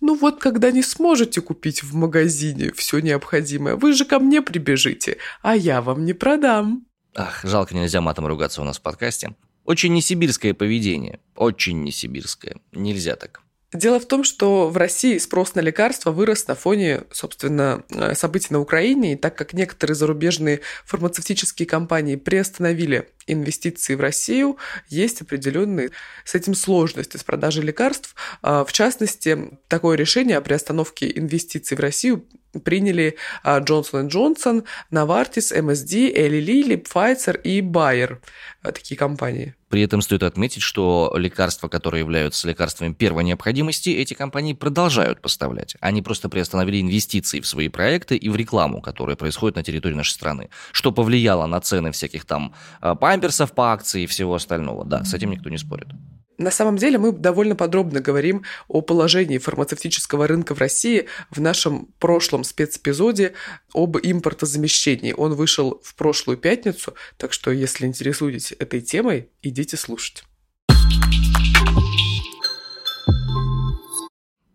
Ну 0.00 0.14
вот, 0.14 0.40
когда 0.40 0.71
не 0.71 0.83
сможете 0.83 1.40
купить 1.40 1.83
в 1.83 1.95
магазине 1.95 2.73
все 2.75 3.00
необходимое, 3.00 3.76
вы 3.76 3.92
же 3.92 4.04
ко 4.04 4.19
мне 4.19 4.40
прибежите, 4.42 5.19
а 5.42 5.54
я 5.54 5.83
вам 5.83 6.04
не 6.04 6.14
продам. 6.14 6.87
Ах, 7.14 7.40
жалко, 7.45 7.75
нельзя 7.75 8.00
матом 8.00 8.26
ругаться 8.26 8.62
у 8.62 8.64
нас 8.64 8.78
в 8.78 8.83
подкасте. 8.83 9.35
Очень 9.64 9.92
несибирское 9.92 10.54
поведение. 10.54 11.21
Очень 11.37 11.83
несибирское. 11.85 12.57
Нельзя 12.73 13.16
так. 13.16 13.42
Дело 13.73 14.00
в 14.00 14.07
том, 14.07 14.25
что 14.25 14.69
в 14.69 14.76
России 14.76 15.16
спрос 15.19 15.54
на 15.54 15.61
лекарства 15.61 16.11
вырос 16.11 16.49
на 16.49 16.57
фоне, 16.57 17.02
собственно, 17.12 17.85
э, 17.90 18.14
событий 18.16 18.49
на 18.50 18.59
Украине, 18.59 19.12
и 19.12 19.16
так 19.16 19.37
как 19.37 19.52
некоторые 19.52 19.95
зарубежные 19.95 20.61
фармацевтические 20.85 21.66
компании 21.69 22.16
приостановили 22.16 23.11
инвестиции 23.27 23.95
в 23.95 24.00
Россию, 24.00 24.57
есть 24.89 25.23
определенные 25.23 25.91
с 26.25 26.35
этим 26.35 26.55
сложности 26.55 27.17
с 27.17 27.25
продажей 27.25 27.62
лекарств. 27.62 28.15
А, 28.43 28.65
в 28.65 28.73
частности, 28.73 29.59
такое 29.69 29.97
решение 29.97 30.37
о 30.37 30.41
приостановке 30.41 31.11
инвестиций 31.17 31.77
в 31.77 31.81
Россию 31.81 32.27
приняли 32.65 33.17
Джонсон 33.47 34.09
Джонсон, 34.09 34.65
Novartis, 34.91 35.55
MSD, 35.57 36.12
Eli 36.15 36.41
Lilly, 36.41 36.83
Pfizer 36.83 37.41
и 37.41 37.61
а, 38.62 38.73
такие 38.73 38.97
компании. 38.97 39.55
При 39.71 39.83
этом 39.83 40.03
стоит 40.03 40.25
отметить, 40.25 40.62
что 40.62 41.15
лекарства, 41.17 41.69
которые 41.69 42.00
являются 42.00 42.49
лекарствами 42.49 42.93
первой 42.93 43.23
необходимости, 43.23 43.91
эти 43.91 44.15
компании 44.15 44.53
продолжают 44.53 45.23
поставлять. 45.23 45.77
Они 45.81 46.03
просто 46.03 46.29
приостановили 46.29 46.81
инвестиции 46.81 47.39
в 47.39 47.47
свои 47.47 47.69
проекты 47.69 48.17
и 48.17 48.29
в 48.29 48.35
рекламу, 48.35 48.83
которая 48.83 49.15
происходит 49.15 49.57
на 49.57 49.62
территории 49.62 49.95
нашей 49.95 50.11
страны, 50.11 50.50
что 50.73 50.91
повлияло 50.91 51.47
на 51.47 51.61
цены 51.61 51.93
всяких 51.93 52.25
там 52.25 52.53
а, 52.81 52.97
памперсов 53.21 53.53
по 53.53 53.73
акции 53.73 54.03
и 54.03 54.07
всего 54.07 54.35
остального. 54.35 54.85
Да, 54.85 55.05
с 55.05 55.15
этим 55.15 55.31
никто 55.31 55.50
не 55.50 55.59
спорит. 55.59 55.89
На 56.39 56.50
самом 56.50 56.79
деле 56.79 56.97
мы 56.97 57.12
довольно 57.12 57.55
подробно 57.55 58.00
говорим 58.00 58.45
о 58.67 58.81
положении 58.81 59.37
фармацевтического 59.37 60.27
рынка 60.27 60.55
в 60.55 60.59
России 60.59 61.07
в 61.31 61.39
нашем 61.39 61.89
прошлом 61.99 62.45
спецэпизоде 62.45 63.35
об 63.75 63.99
импортозамещении. 63.99 65.12
Он 65.12 65.35
вышел 65.35 65.83
в 65.85 65.95
прошлую 65.95 66.39
пятницу, 66.39 66.95
так 67.19 67.35
что 67.35 67.50
если 67.50 67.85
интересуетесь 67.85 68.53
этой 68.59 68.81
темой, 68.81 69.29
идите 69.43 69.77
слушать. 69.77 70.25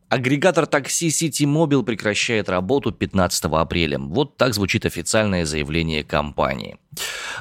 Агрегатор 0.07 0.67
такси 0.67 1.07
City 1.07 1.45
Mobile 1.45 1.83
прекращает 1.83 2.47
работу 2.47 2.91
15 2.91 3.45
апреля. 3.45 3.97
Вот 3.97 4.37
так 4.37 4.53
звучит 4.53 4.85
официальное 4.85 5.45
заявление 5.45 6.03
компании. 6.03 6.77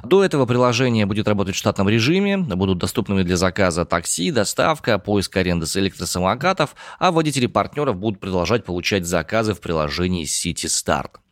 До 0.03 0.25
этого 0.25 0.47
приложение 0.47 1.05
будет 1.05 1.29
работать 1.29 1.55
в 1.55 1.59
штатном 1.59 1.89
режиме, 1.89 2.39
будут 2.39 2.79
доступны 2.79 3.23
для 3.23 3.37
заказа 3.37 3.85
такси, 3.85 4.31
доставка, 4.31 4.99
поиск 4.99 5.37
аренды 5.37 5.67
с 5.67 5.77
электросамокатов, 5.77 6.75
а 6.99 7.13
водители 7.13 7.47
партнеров 7.47 7.97
будут 7.97 8.19
продолжать 8.19 8.65
получать 8.65 9.07
заказы 9.07 9.53
в 9.53 9.61
приложении 9.61 10.25
City 10.25 10.67
Start. 10.67 11.24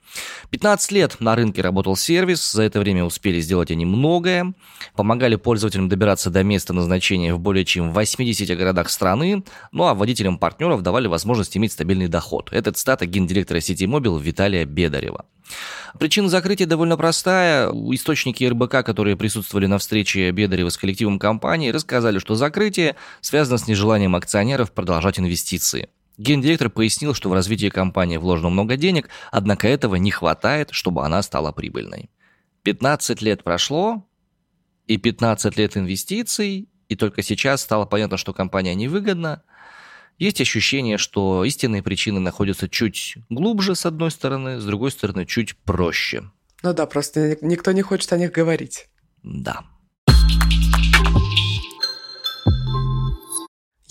15 0.50 0.92
лет 0.92 1.16
на 1.21 1.35
рынке 1.35 1.62
работал 1.62 1.97
сервис, 1.97 2.52
за 2.52 2.64
это 2.64 2.81
время 2.81 3.04
успели 3.04 3.40
сделать 3.40 3.71
они 3.71 3.87
многое, 3.87 4.52
помогали 4.95 5.37
пользователям 5.37 5.88
добираться 5.88 6.31
до 6.31 6.42
места 6.42 6.73
назначения 6.73 7.35
в 7.35 7.40
более 7.40 7.64
чем 7.64 7.92
80 7.92 8.57
городах 8.57 8.90
страны, 8.90 9.45
ну 9.73 9.85
а 9.85 9.95
водителям 9.95 10.38
партнеров 10.38 10.83
давали 10.83 11.07
возможность 11.07 11.57
иметь 11.57 11.73
стабильный 11.73 12.09
доход. 12.09 12.52
Этот 12.52 12.76
стат 12.76 13.02
гендиректора 13.02 13.61
сети 13.61 13.87
Мобил 13.87 14.19
Виталия 14.19 14.64
Бедарева. 14.64 15.25
Причина 15.99 16.28
закрытия 16.28 16.66
довольно 16.66 16.97
простая. 16.97 17.71
Источники 17.71 18.45
РБК, 18.45 18.85
которые 18.85 19.16
присутствовали 19.16 19.66
на 19.66 19.78
встрече 19.78 20.31
Бедарева 20.31 20.71
с 20.71 20.76
коллективом 20.76 21.19
компании, 21.19 21.71
рассказали, 21.71 22.19
что 22.19 22.35
закрытие 22.35 22.97
связано 23.21 23.59
с 23.59 23.66
нежеланием 23.69 24.16
акционеров 24.16 24.73
продолжать 24.73 25.19
инвестиции. 25.19 25.88
Гендиректор 26.19 26.71
пояснил, 26.71 27.14
что 27.14 27.31
в 27.31 27.33
развитие 27.33 27.71
компании 27.71 28.16
вложено 28.16 28.50
много 28.50 28.76
денег, 28.76 29.09
однако 29.31 29.66
этого 29.69 29.97
не 29.97 30.11
хватает, 30.11 30.69
чтобы 30.73 31.04
она 31.04 31.23
стала 31.23 31.52
прибыльной. 31.52 32.11
15 32.62 33.23
лет 33.23 33.42
прошло, 33.42 34.07
и 34.87 34.97
15 34.99 35.57
лет 35.57 35.76
инвестиций, 35.76 36.69
и 36.88 36.97
только 36.97 37.23
сейчас 37.23 37.62
стало 37.62 37.87
понятно, 37.87 38.16
что 38.16 38.35
компания 38.35 38.75
невыгодна. 38.75 39.42
Есть 40.19 40.40
ощущение, 40.40 40.99
что 40.99 41.45
истинные 41.45 41.83
причины 41.83 42.21
находятся 42.21 42.69
чуть 42.69 43.16
глубже, 43.31 43.75
с 43.75 43.87
одной 43.87 44.11
стороны, 44.11 44.61
с 44.61 44.64
другой 44.64 44.90
стороны, 44.90 45.25
чуть 45.25 45.57
проще. 45.57 46.31
Ну 46.62 46.75
да, 46.75 46.87
просто 46.87 47.38
никто 47.40 47.73
не 47.73 47.83
хочет 47.83 48.12
о 48.12 48.19
них 48.19 48.33
говорить. 48.33 48.88
Да. 49.23 49.64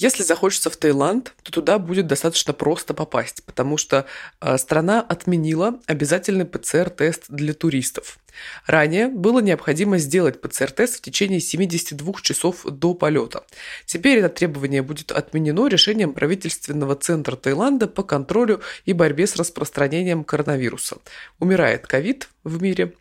Если 0.01 0.23
захочется 0.23 0.71
в 0.71 0.77
Таиланд, 0.77 1.35
то 1.43 1.51
туда 1.51 1.77
будет 1.77 2.07
достаточно 2.07 2.53
просто 2.53 2.95
попасть, 2.95 3.43
потому 3.45 3.77
что 3.77 4.07
э, 4.41 4.57
страна 4.57 4.99
отменила 4.99 5.79
обязательный 5.85 6.45
ПЦР-тест 6.45 7.25
для 7.29 7.53
туристов. 7.53 8.17
Ранее 8.65 9.07
было 9.07 9.39
необходимо 9.39 9.97
сделать 9.97 10.41
ПЦР-тест 10.41 10.97
в 10.97 11.01
течение 11.01 11.39
72 11.39 12.13
часов 12.21 12.65
до 12.65 12.93
полета. 12.93 13.43
Теперь 13.85 14.19
это 14.19 14.29
требование 14.29 14.81
будет 14.81 15.11
отменено 15.11 15.67
решением 15.67 16.13
правительственного 16.13 16.95
центра 16.95 17.35
Таиланда 17.35 17.87
по 17.87 18.03
контролю 18.03 18.61
и 18.85 18.93
борьбе 18.93 19.27
с 19.27 19.35
распространением 19.35 20.23
коронавируса. 20.23 20.97
Умирает 21.39 21.87
ковид 21.87 22.29
в 22.43 22.61
мире. 22.61 22.93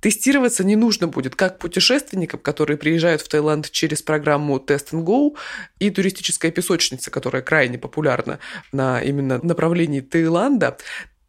Тестироваться 0.00 0.64
не 0.64 0.76
нужно 0.76 1.06
будет 1.06 1.36
как 1.36 1.58
путешественникам, 1.58 2.40
которые 2.40 2.76
приезжают 2.76 3.22
в 3.22 3.28
Таиланд 3.28 3.70
через 3.70 4.02
программу 4.02 4.56
Test 4.58 4.92
and 4.92 5.04
Go, 5.04 5.36
и 5.78 5.90
туристическая 5.90 6.50
песочница, 6.50 7.10
которая 7.10 7.42
крайне 7.42 7.78
популярна 7.78 8.38
на 8.72 9.00
именно 9.00 9.38
направлении 9.42 10.00
Таиланда, 10.00 10.78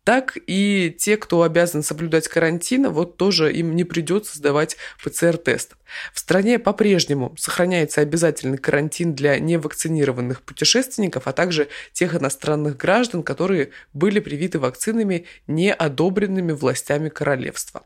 так 0.10 0.40
и 0.48 0.96
те, 0.98 1.18
кто 1.18 1.44
обязан 1.44 1.84
соблюдать 1.84 2.28
карантин, 2.28 2.90
вот 2.90 3.18
тоже 3.18 3.54
им 3.54 3.76
не 3.76 3.84
придется 3.84 4.40
сдавать 4.40 4.76
ПЦР-тест. 5.04 5.76
В 6.16 6.20
стране 6.20 6.58
по-прежнему 6.58 7.36
сохраняется 7.38 8.02
обязательный 8.02 8.58
карантин 8.58 9.14
для 9.14 9.38
невакцинированных 9.38 10.42
путешественников, 10.42 11.28
а 11.28 11.32
также 11.32 11.68
тех 11.94 12.16
иностранных 12.16 12.76
граждан, 12.76 13.22
которые 13.22 13.70
были 13.94 14.20
привиты 14.20 14.58
вакцинами, 14.58 15.28
не 15.46 15.72
одобренными 15.72 16.54
властями 16.54 17.10
королевства. 17.10 17.84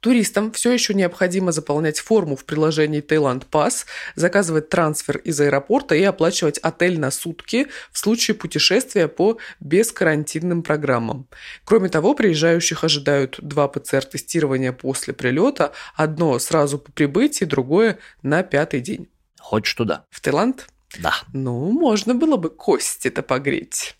Туристам 0.00 0.52
все 0.52 0.72
еще 0.72 0.94
необходимо 0.94 1.52
заполнять 1.52 1.98
форму 1.98 2.36
в 2.36 2.44
приложении 2.44 3.00
Таиланд 3.00 3.46
Пас, 3.46 3.86
заказывать 4.14 4.68
трансфер 4.68 5.18
из 5.18 5.40
аэропорта 5.40 5.94
и 5.94 6.02
оплачивать 6.02 6.58
отель 6.58 7.00
на 7.00 7.10
сутки 7.10 7.68
в 7.90 7.98
случае 7.98 8.34
путешествия 8.34 9.08
по 9.08 9.38
бескарантинным 9.60 10.62
программам. 10.62 11.26
Кроме 11.64 11.88
того, 11.88 12.14
приезжающих 12.14 12.84
ожидают 12.84 13.38
два 13.40 13.68
ПЦР-тестирования 13.68 14.72
после 14.72 15.14
прилета, 15.14 15.72
одно 15.94 16.38
сразу 16.38 16.78
по 16.78 16.92
прибытии, 16.92 17.44
другое 17.44 17.98
на 18.22 18.42
пятый 18.42 18.80
день. 18.80 19.08
Хочешь 19.40 19.74
туда? 19.74 20.04
В 20.10 20.20
Таиланд? 20.20 20.66
Да. 20.98 21.14
Ну, 21.32 21.70
можно 21.72 22.14
было 22.14 22.36
бы 22.36 22.50
кости-то 22.50 23.22
погреть. 23.22 23.96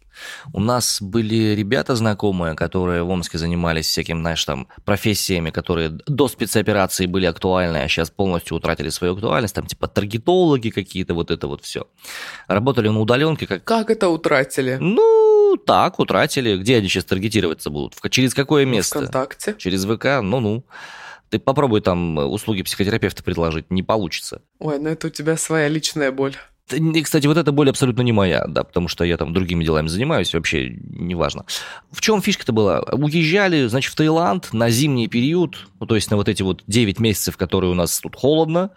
У 0.52 0.60
нас 0.60 1.00
были 1.00 1.54
ребята 1.54 1.96
знакомые, 1.96 2.54
которые 2.54 3.02
в 3.02 3.10
Омске 3.10 3.38
занимались 3.38 3.86
всяким, 3.86 4.20
знаешь, 4.20 4.44
там, 4.44 4.68
профессиями, 4.84 5.50
которые 5.50 5.90
до 5.90 6.28
спецоперации 6.28 7.06
были 7.06 7.26
актуальны, 7.26 7.78
а 7.78 7.88
сейчас 7.88 8.10
полностью 8.10 8.56
утратили 8.56 8.90
свою 8.90 9.14
актуальность, 9.14 9.54
там, 9.54 9.66
типа, 9.66 9.88
таргетологи 9.88 10.70
какие-то, 10.70 11.14
вот 11.14 11.30
это 11.30 11.46
вот 11.46 11.62
все. 11.62 11.86
Работали 12.48 12.88
на 12.88 13.00
удаленке. 13.00 13.46
Как... 13.46 13.64
как 13.64 13.90
это 13.90 14.08
утратили? 14.08 14.78
Ну, 14.80 15.56
так, 15.64 15.98
утратили. 15.98 16.56
Где 16.56 16.76
они 16.76 16.88
сейчас 16.88 17.04
таргетироваться 17.04 17.70
будут? 17.70 17.94
Через 18.10 18.34
какое 18.34 18.64
место? 18.64 18.98
ВКонтакте. 18.98 19.54
Через 19.58 19.84
ВК? 19.84 20.22
Ну-ну. 20.22 20.64
Ты 21.28 21.40
попробуй 21.40 21.80
там 21.80 22.18
услуги 22.18 22.62
психотерапевта 22.62 23.24
предложить, 23.24 23.70
не 23.70 23.82
получится. 23.82 24.42
Ой, 24.60 24.78
ну 24.78 24.90
это 24.90 25.08
у 25.08 25.10
тебя 25.10 25.36
своя 25.36 25.68
личная 25.68 26.12
боль. 26.12 26.36
И, 26.72 27.02
Кстати, 27.02 27.28
вот 27.28 27.36
эта 27.36 27.52
боль 27.52 27.70
абсолютно 27.70 28.02
не 28.02 28.10
моя, 28.10 28.44
да, 28.48 28.64
потому 28.64 28.88
что 28.88 29.04
я 29.04 29.16
там 29.16 29.32
другими 29.32 29.62
делами 29.62 29.86
занимаюсь, 29.86 30.34
вообще 30.34 30.76
неважно. 30.90 31.44
В 31.92 32.00
чем 32.00 32.20
фишка-то 32.20 32.52
была? 32.52 32.80
Уезжали, 32.80 33.66
значит, 33.66 33.92
в 33.92 33.96
Таиланд 33.96 34.52
на 34.52 34.68
зимний 34.68 35.06
период, 35.06 35.68
ну, 35.78 35.86
то 35.86 35.94
есть 35.94 36.10
на 36.10 36.16
вот 36.16 36.28
эти 36.28 36.42
вот 36.42 36.64
9 36.66 36.98
месяцев, 36.98 37.36
которые 37.36 37.70
у 37.70 37.74
нас 37.74 38.00
тут 38.00 38.16
холодно, 38.16 38.70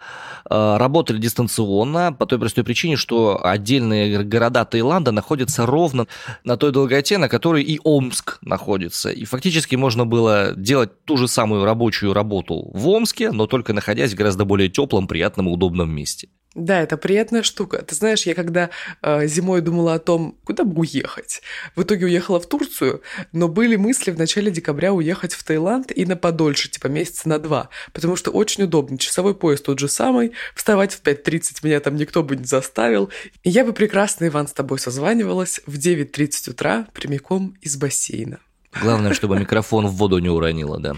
э, 0.48 0.76
работали 0.76 1.18
дистанционно 1.18 2.12
по 2.12 2.26
той 2.26 2.38
простой 2.38 2.62
причине, 2.62 2.96
что 2.96 3.44
отдельные 3.44 4.22
города 4.22 4.64
Таиланда 4.64 5.10
находятся 5.10 5.66
ровно 5.66 6.06
на 6.44 6.56
той 6.56 6.70
долготе, 6.70 7.18
на 7.18 7.28
которой 7.28 7.64
и 7.64 7.80
Омск 7.82 8.38
находится. 8.42 9.10
И 9.10 9.24
фактически 9.24 9.74
можно 9.74 10.06
было 10.06 10.52
делать 10.54 11.04
ту 11.06 11.16
же 11.16 11.26
самую 11.26 11.64
рабочую 11.64 12.12
работу 12.12 12.70
в 12.72 12.88
Омске, 12.88 13.32
но 13.32 13.48
только 13.48 13.72
находясь 13.72 14.12
в 14.12 14.16
гораздо 14.16 14.44
более 14.44 14.68
теплом, 14.68 15.08
приятном 15.08 15.48
и 15.48 15.50
удобном 15.50 15.90
месте. 15.90 16.28
Да, 16.56 16.80
это 16.80 16.96
приятная 16.96 17.44
штука. 17.44 17.80
Ты 17.82 17.94
знаешь, 17.94 18.26
я 18.26 18.34
когда 18.34 18.70
э, 19.02 19.26
зимой 19.28 19.60
думала 19.60 19.94
о 19.94 19.98
том, 20.00 20.36
куда 20.44 20.64
бы 20.64 20.80
уехать, 20.80 21.42
в 21.76 21.82
итоге 21.82 22.06
уехала 22.06 22.40
в 22.40 22.48
Турцию, 22.48 23.02
но 23.32 23.46
были 23.46 23.76
мысли 23.76 24.10
в 24.10 24.18
начале 24.18 24.50
декабря 24.50 24.92
уехать 24.92 25.32
в 25.32 25.44
Таиланд 25.44 25.96
и 25.96 26.04
на 26.04 26.16
подольше, 26.16 26.68
типа 26.68 26.88
месяца 26.88 27.28
на 27.28 27.38
два, 27.38 27.68
потому 27.92 28.16
что 28.16 28.32
очень 28.32 28.64
удобно. 28.64 28.98
Часовой 28.98 29.36
поезд 29.36 29.64
тот 29.64 29.78
же 29.78 29.88
самый, 29.88 30.32
вставать 30.56 30.92
в 30.92 31.02
5.30 31.02 31.60
меня 31.62 31.78
там 31.78 31.94
никто 31.94 32.24
бы 32.24 32.34
не 32.34 32.44
заставил. 32.44 33.10
И 33.44 33.50
я 33.50 33.64
бы 33.64 33.72
прекрасно, 33.72 34.26
Иван, 34.26 34.48
с 34.48 34.52
тобой 34.52 34.80
созванивалась 34.80 35.60
в 35.66 35.78
9.30 35.78 36.50
утра 36.50 36.86
прямиком 36.92 37.56
из 37.60 37.76
бассейна. 37.76 38.40
Главное, 38.82 39.14
чтобы 39.14 39.38
микрофон 39.38 39.86
в 39.86 39.92
воду 39.92 40.18
не 40.18 40.28
уронило, 40.28 40.80
да. 40.80 40.96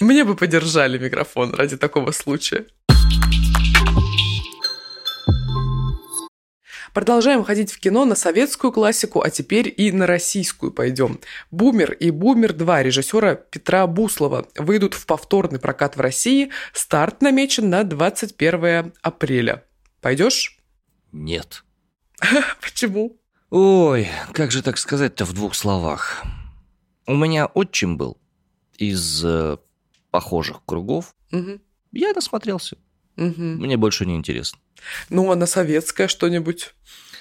Мне 0.00 0.24
бы 0.24 0.34
подержали 0.34 0.96
микрофон 0.96 1.54
ради 1.54 1.76
такого 1.76 2.10
случая. 2.12 2.64
Продолжаем 6.92 7.44
ходить 7.44 7.72
в 7.72 7.78
кино 7.78 8.04
на 8.04 8.14
советскую 8.14 8.72
классику, 8.72 9.22
а 9.22 9.30
теперь 9.30 9.72
и 9.76 9.92
на 9.92 10.06
российскую 10.06 10.72
пойдем. 10.72 11.20
«Бумер» 11.50 11.92
и 11.92 12.10
«Бумер 12.10 12.52
2» 12.52 12.82
режиссера 12.82 13.34
Петра 13.36 13.86
Буслова 13.86 14.48
выйдут 14.56 14.94
в 14.94 15.06
повторный 15.06 15.60
прокат 15.60 15.96
в 15.96 16.00
России. 16.00 16.50
Старт 16.72 17.22
намечен 17.22 17.70
на 17.70 17.84
21 17.84 18.92
апреля. 19.02 19.64
Пойдешь? 20.00 20.58
Нет. 21.12 21.64
Почему? 22.60 23.16
Ой, 23.50 24.08
как 24.32 24.50
же 24.50 24.62
так 24.62 24.78
сказать-то 24.78 25.24
в 25.24 25.32
двух 25.32 25.54
словах? 25.54 26.22
У 27.06 27.14
меня 27.14 27.46
отчим 27.46 27.96
был 27.96 28.18
из 28.78 29.24
э, 29.24 29.58
похожих 30.10 30.64
кругов. 30.64 31.14
Мгм. 31.30 31.60
Я 31.92 32.12
насмотрелся. 32.12 32.76
Мгм. 33.20 33.58
Мне 33.58 33.76
больше 33.76 34.06
не 34.06 34.16
интересно. 34.16 34.58
Ну, 35.10 35.30
а 35.30 35.36
на 35.36 35.46
советское 35.46 36.08
что-нибудь? 36.08 36.74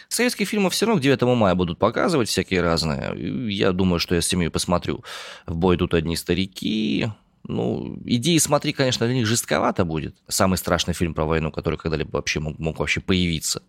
Советские 0.07 0.45
фильмы 0.47 0.69
все 0.69 0.85
равно 0.85 0.99
к 0.99 1.03
9 1.03 1.21
мая 1.35 1.53
будут 1.53 1.77
показывать 1.77 2.29
всякие 2.29 2.61
разные. 2.61 3.13
Я 3.53 3.73
думаю, 3.73 3.99
что 3.99 4.15
я 4.15 4.21
с 4.21 4.27
семьей 4.27 4.49
посмотрю. 4.49 5.03
В 5.45 5.55
бой 5.55 5.75
идут 5.75 5.93
одни 5.93 6.15
старики. 6.15 7.09
Ну, 7.43 7.99
идеи 8.05 8.37
смотри, 8.37 8.73
конечно, 8.73 9.05
для 9.05 9.15
них 9.15 9.27
жестковато 9.27 9.85
будет. 9.85 10.15
Самый 10.27 10.57
страшный 10.57 10.93
фильм 10.93 11.13
про 11.13 11.25
войну, 11.25 11.51
который 11.51 11.77
когда-либо 11.77 12.11
вообще 12.11 12.39
мог, 12.39 12.57
мог 12.57 12.79
вообще 12.79 13.01
появиться. 13.01 13.61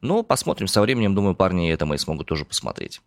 Но 0.00 0.22
посмотрим 0.22 0.68
со 0.68 0.80
временем, 0.80 1.14
думаю, 1.14 1.34
парни 1.34 1.70
это 1.70 1.84
мои 1.84 1.98
смогут 1.98 2.28
тоже 2.28 2.44
посмотреть. 2.44 3.00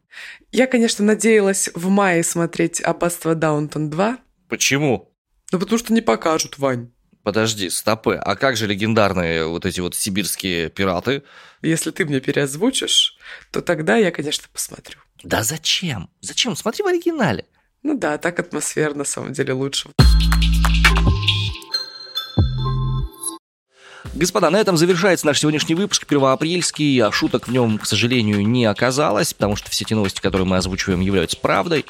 Я, 0.51 0.67
конечно, 0.67 1.05
надеялась 1.05 1.69
в 1.73 1.87
мае 1.89 2.23
смотреть 2.23 2.81
«Аббатство 2.81 3.35
Даунтон 3.35 3.89
2», 3.89 4.17
Почему? 4.47 5.11
но 5.51 5.59
потому 5.59 5.77
что 5.79 5.93
не 5.93 6.01
покажут, 6.01 6.57
Вань. 6.57 6.91
Подожди, 7.29 7.69
стопы. 7.69 8.15
А 8.15 8.35
как 8.35 8.57
же 8.57 8.65
легендарные 8.65 9.45
вот 9.45 9.63
эти 9.63 9.81
вот 9.81 9.93
сибирские 9.93 10.71
пираты? 10.71 11.21
Если 11.61 11.91
ты 11.91 12.03
мне 12.03 12.19
переозвучишь, 12.19 13.19
то 13.51 13.61
тогда 13.61 13.97
я, 13.97 14.09
конечно, 14.09 14.45
посмотрю. 14.51 14.97
Да 15.21 15.43
зачем? 15.43 16.09
Зачем? 16.21 16.55
Смотри 16.55 16.83
в 16.83 16.87
оригинале. 16.87 17.45
Ну 17.83 17.95
да, 17.95 18.17
так 18.17 18.39
атмосферно, 18.39 18.99
на 18.99 19.03
самом 19.03 19.33
деле, 19.33 19.53
лучше. 19.53 19.89
Господа, 24.15 24.49
на 24.49 24.57
этом 24.57 24.75
завершается 24.75 25.27
наш 25.27 25.39
сегодняшний 25.39 25.75
выпуск 25.75 26.07
первоапрельский. 26.07 26.99
А 27.03 27.11
шуток 27.11 27.47
в 27.47 27.51
нем, 27.51 27.77
к 27.77 27.85
сожалению, 27.85 28.43
не 28.43 28.65
оказалось, 28.65 29.35
потому 29.35 29.55
что 29.55 29.69
все 29.69 29.85
те 29.85 29.93
новости, 29.93 30.19
которые 30.19 30.47
мы 30.47 30.57
озвучиваем, 30.57 31.01
являются 31.01 31.37
правдой. 31.37 31.85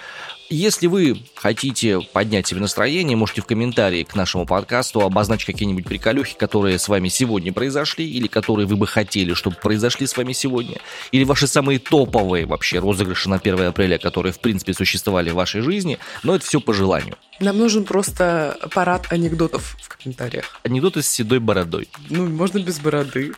Если 0.52 0.88
вы 0.88 1.22
хотите 1.36 2.02
поднять 2.02 2.48
себе 2.48 2.60
настроение, 2.60 3.16
можете 3.16 3.42
в 3.42 3.46
комментарии 3.46 4.04
к 4.04 4.16
нашему 4.16 4.48
подкасту 4.48 5.02
обозначить 5.02 5.46
какие-нибудь 5.46 5.86
приколюхи, 5.86 6.36
которые 6.36 6.80
с 6.80 6.88
вами 6.88 7.08
сегодня 7.08 7.54
произошли, 7.54 8.10
или 8.10 8.26
которые 8.26 8.66
вы 8.66 8.76
бы 8.76 8.88
хотели, 8.88 9.36
чтобы 9.36 9.58
произошли 9.58 10.08
с 10.08 10.18
вами 10.18 10.34
сегодня, 10.34 10.78
или 11.12 11.24
ваши 11.24 11.46
самые 11.46 11.78
топовые 11.78 12.48
вообще 12.48 12.80
розыгрыши 12.80 13.30
на 13.30 13.36
1 13.36 13.62
апреля, 13.62 14.00
которые, 14.00 14.34
в 14.34 14.40
принципе, 14.40 14.74
существовали 14.74 15.30
в 15.30 15.36
вашей 15.36 15.62
жизни, 15.62 16.00
но 16.24 16.34
это 16.34 16.44
все 16.44 16.60
по 16.60 16.74
желанию. 16.74 17.16
Нам 17.40 17.60
нужен 17.60 17.84
просто 17.84 18.58
парад 18.74 19.12
анекдотов 19.12 19.78
в 19.80 19.88
комментариях. 19.98 20.60
Анекдоты 20.64 21.04
с 21.04 21.08
седой 21.08 21.40
бородой. 21.40 21.90
Ну, 22.10 22.28
можно 22.28 22.58
без 22.58 22.80
бороды. 22.80 23.34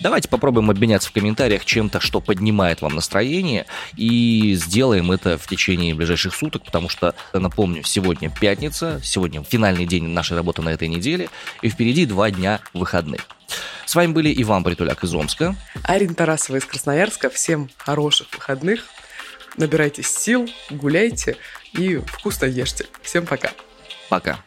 Давайте 0.00 0.28
попробуем 0.28 0.70
обменяться 0.70 1.10
в 1.10 1.12
комментариях 1.12 1.64
чем-то, 1.64 2.00
что 2.00 2.20
поднимает 2.20 2.80
вам 2.80 2.94
настроение, 2.94 3.66
и 3.96 4.54
сделаем 4.54 5.12
это 5.12 5.36
в 5.36 5.46
течение 5.46 5.94
ближайших 5.94 6.34
суток, 6.34 6.64
потому 6.64 6.88
что, 6.88 7.14
напомню, 7.34 7.82
сегодня 7.84 8.30
пятница, 8.30 9.00
сегодня 9.04 9.42
финальный 9.42 9.84
день 9.86 10.08
нашей 10.08 10.36
работы 10.36 10.62
на 10.62 10.70
этой 10.70 10.88
неделе, 10.88 11.28
и 11.60 11.68
впереди 11.68 12.06
два 12.06 12.30
дня 12.30 12.60
выходных. 12.72 13.26
С 13.84 13.94
вами 13.94 14.12
были 14.12 14.32
Иван 14.42 14.64
Притуляк 14.64 15.04
из 15.04 15.12
Омска. 15.12 15.56
Арина 15.82 16.14
Тарасова 16.14 16.56
из 16.56 16.64
Красноярска. 16.64 17.28
Всем 17.28 17.68
хороших 17.76 18.28
выходных. 18.32 18.84
Набирайтесь 19.56 20.06
сил, 20.06 20.48
гуляйте 20.70 21.36
и 21.72 21.96
вкусно 21.96 22.46
ешьте. 22.46 22.86
Всем 23.02 23.26
пока. 23.26 23.50
Пока. 24.08 24.38